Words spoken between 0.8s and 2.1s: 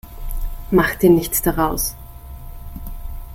dir nichts daraus.